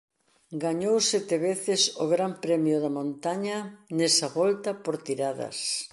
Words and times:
Gañou 0.63 0.97
sete 1.11 1.35
veces 1.47 1.81
o 2.03 2.05
Gran 2.13 2.31
Premio 2.43 2.77
da 2.83 2.91
Montaña 2.99 3.57
nesa 3.97 4.27
volta 4.39 4.69
por 4.83 4.95
tiradas. 5.07 5.57